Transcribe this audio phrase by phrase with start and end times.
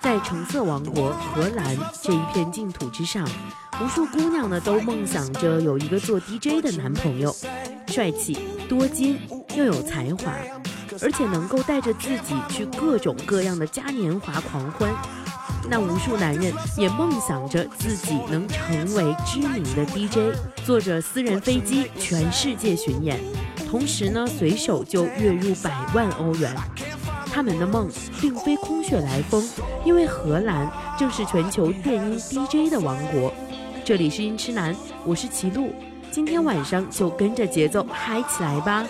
[0.00, 3.24] 在橙色王国荷兰这一片净土之上，
[3.80, 7.32] 无数姑娘呢都梦想着有一个做 DJ 的男朋友，
[7.86, 8.36] 帅气
[8.68, 9.20] 多金
[9.54, 10.32] 又有才华，
[11.00, 14.90] 而且能够带着自己去各种各样的嘉年华狂欢。
[15.70, 23.20] 那无数男人也梦想着自己能成为知名的 DJ，坐着私人飞机全世界巡演，
[23.68, 26.52] 同时呢随手就月入百万欧元。
[27.32, 27.88] 他们的梦
[28.20, 29.48] 并非空穴来风，
[29.84, 33.32] 因为荷兰正是全球电音 DJ 的王国。
[33.84, 35.72] 这里是音痴男，我是齐路，
[36.10, 38.84] 今天晚上就跟着节奏嗨起来吧。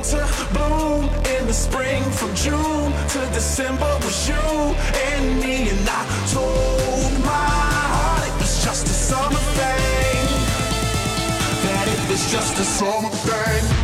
[0.00, 1.04] Winter, bloom
[1.36, 2.02] in the spring.
[2.12, 7.48] From June to December was you and me, and I told my
[7.92, 10.26] heart it was just a summer thing.
[11.64, 13.79] That it was just a summer thing.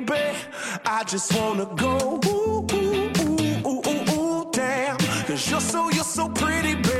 [0.00, 0.38] Baby.
[0.84, 4.96] I just wanna go ooh, ooh, ooh, ooh, ooh, ooh, damn.
[5.26, 6.99] Cause you're so, you're so pretty, baby.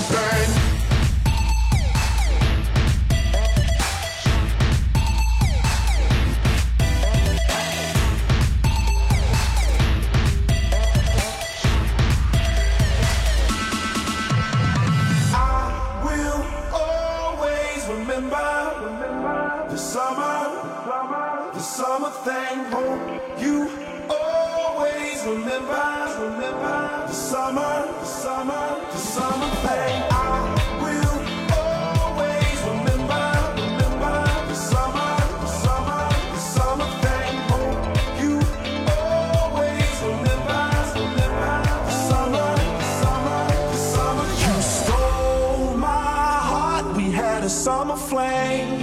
[47.51, 48.81] summer flame.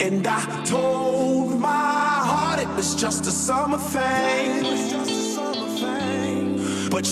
[0.00, 4.23] And I told my heart it was just a summer thing.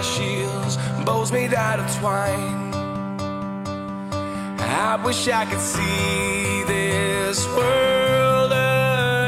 [0.00, 2.72] my shields, bows made out of twine.
[4.58, 8.50] I wish I could see this world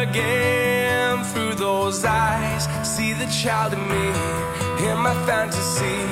[0.03, 2.65] again through those eyes.
[2.89, 4.07] See the child in me,
[4.89, 6.07] in my fantasy,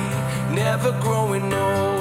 [0.53, 2.00] never growing old.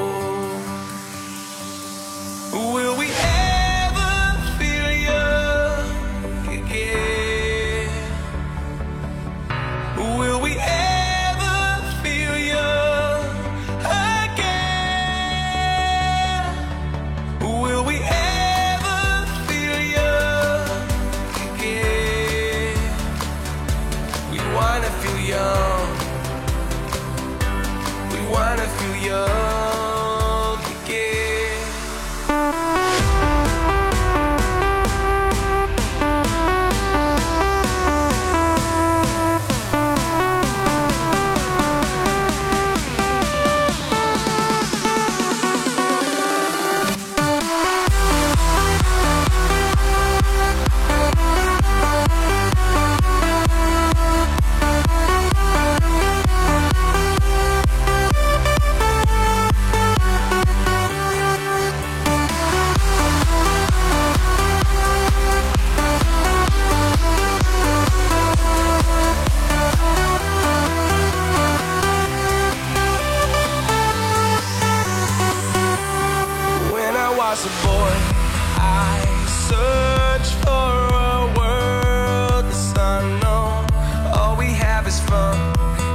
[77.42, 77.92] Was a boy,
[78.58, 79.00] I
[79.48, 80.70] searched for
[81.08, 83.66] a world that's unknown.
[84.14, 85.38] All we have is fun.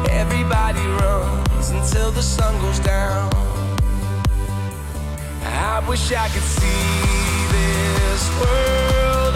[0.10, 3.30] Everybody runs until the sun goes down.
[5.44, 6.92] I wish I could see
[7.56, 9.36] this world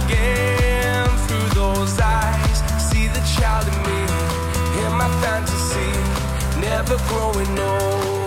[0.00, 2.58] again through those eyes.
[2.90, 4.00] See the child in me,
[4.84, 5.90] in my fantasy,
[6.60, 8.17] never growing old.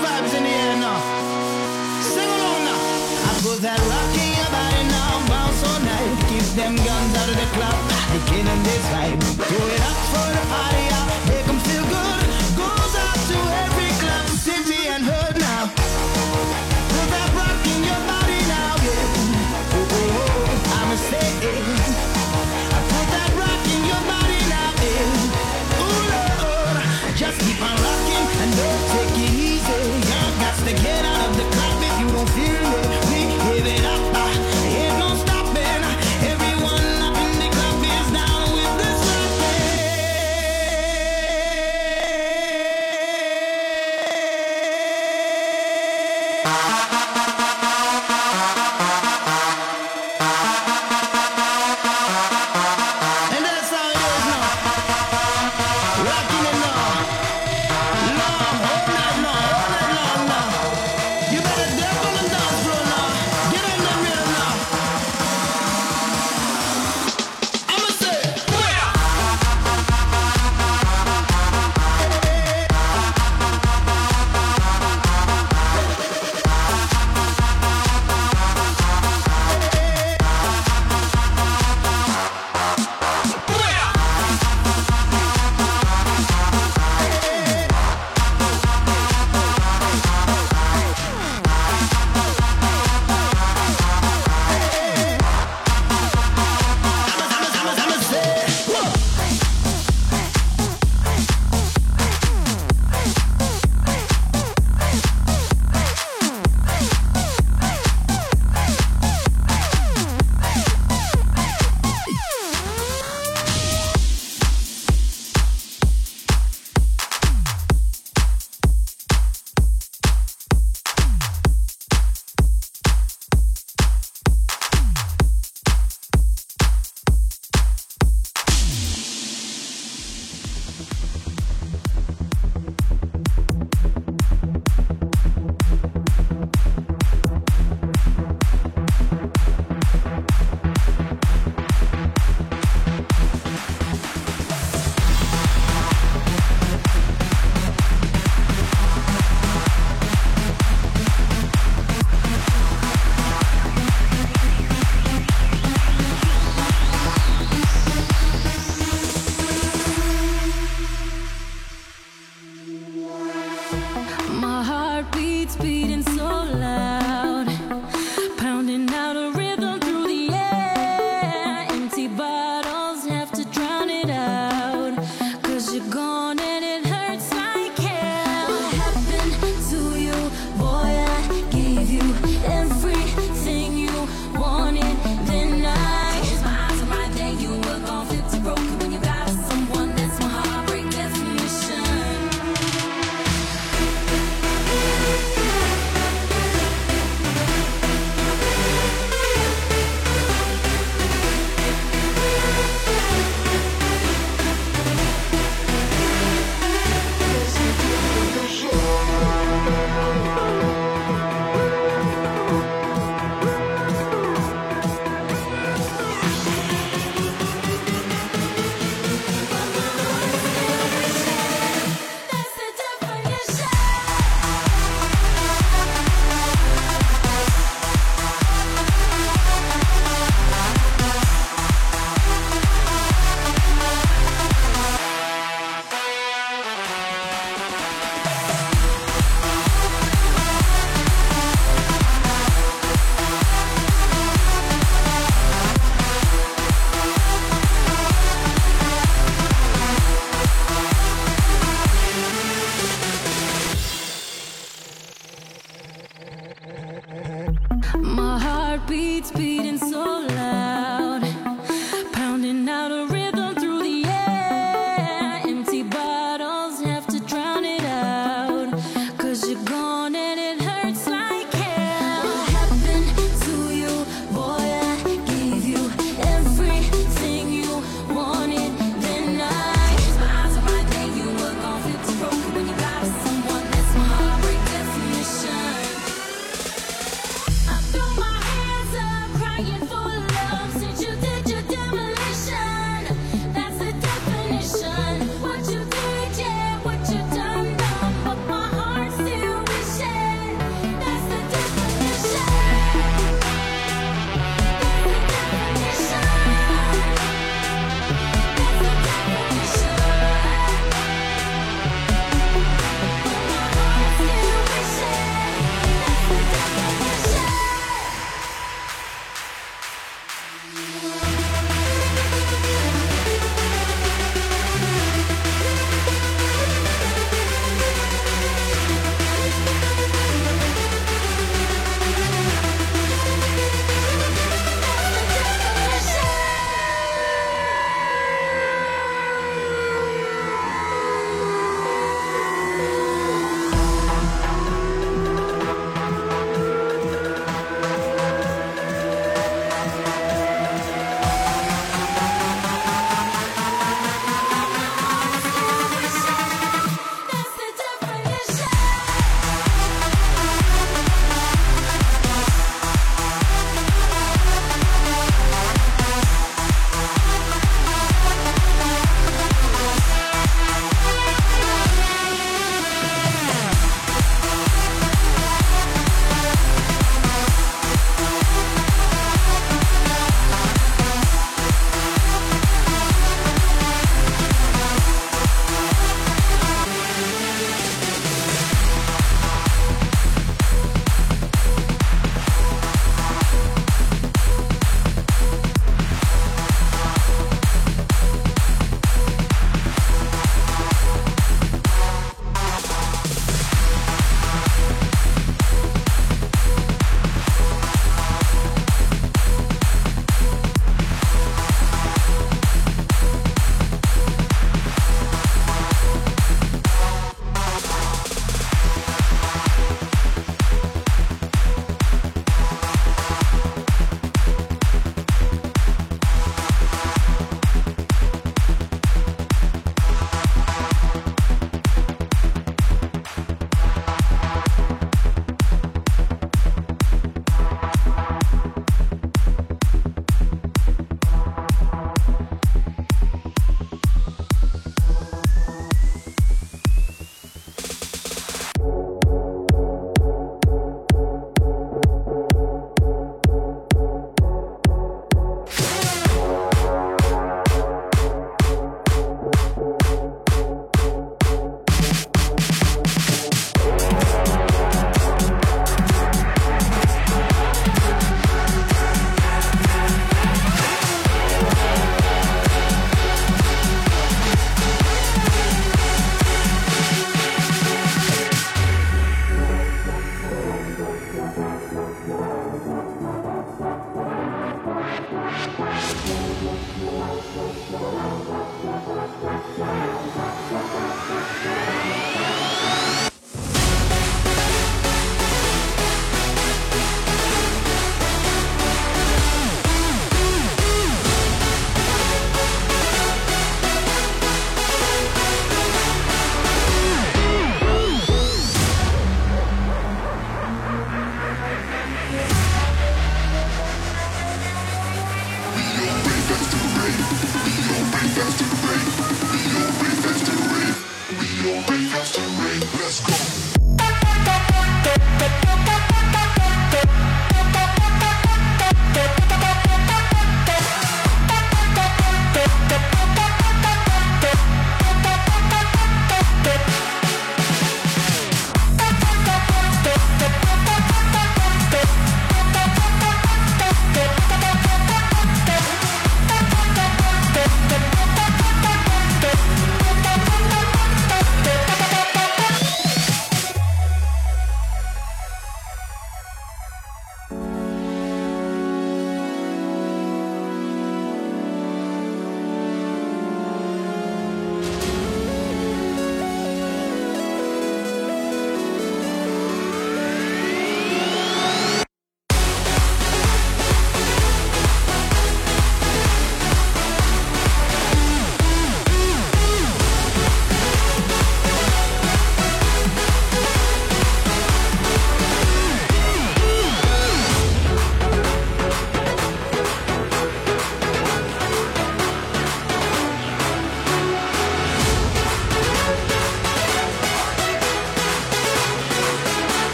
[0.00, 0.98] vibes in the air now.
[2.14, 2.80] Sing along now.
[3.28, 3.99] I put that